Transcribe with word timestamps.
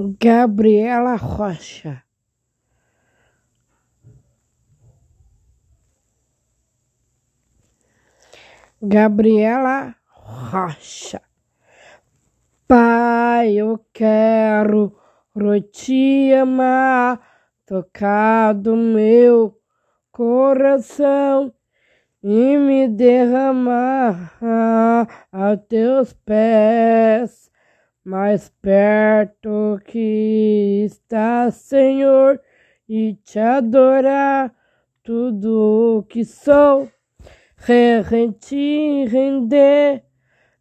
Gabriela 0.00 1.16
Rocha. 1.16 2.04
Gabriela 8.80 9.96
Rocha. 10.08 11.20
Pai, 12.68 13.54
eu 13.54 13.84
quero 13.92 14.96
te 15.72 16.32
amar, 16.32 17.20
tocar 17.66 18.54
do 18.54 18.76
meu 18.76 19.60
coração 20.12 21.52
e 22.22 22.56
me 22.56 22.86
derramar 22.86 24.32
a 25.32 25.56
teus 25.56 26.12
pés, 26.12 27.47
mais 28.08 28.48
perto 28.62 29.78
que 29.84 30.84
está, 30.86 31.50
Senhor, 31.50 32.40
e 32.88 33.14
te 33.22 33.38
adorar 33.38 34.50
tudo 35.02 35.98
o 35.98 36.02
que 36.02 36.24
sou, 36.24 36.88
te 38.40 39.04
render, 39.06 40.02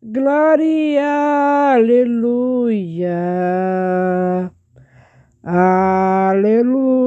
glória, 0.04 1.74
aleluia, 1.74 3.16
aleluia. 5.42 6.98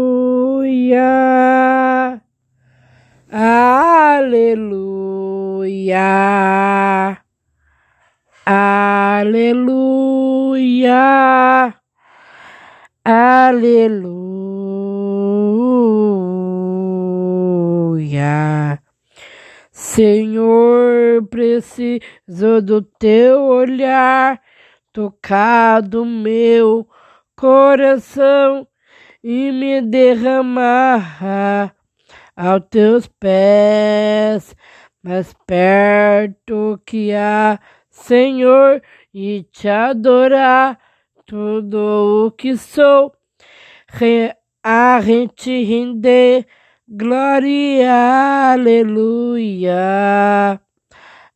Aleluia. 3.33 4.61
Aleluia. 8.47 9.75
Aleluia. 13.05 14.31
Senhor, 19.73 21.27
preciso 21.29 22.63
do 22.63 22.83
teu 22.83 23.43
olhar, 23.43 24.41
tocar 24.93 25.83
do 25.83 26.05
meu 26.05 26.89
coração 27.37 28.67
e 29.23 29.51
me 29.53 29.81
derramar 29.83 31.75
aos 32.37 32.63
teus 32.71 33.07
pés, 33.07 34.55
mais 35.03 35.35
perto 35.47 36.81
que 36.87 37.13
há, 37.13 37.59
Senhor, 37.91 38.83
e 39.13 39.43
te 39.53 39.69
adorar 39.69 40.79
tudo 41.27 42.27
o 42.27 42.31
que 42.33 42.57
sou, 42.57 43.13
a 44.63 45.01
gente 45.03 45.65
render 45.65 46.47
glória, 46.89 48.53
aleluia, 48.53 49.79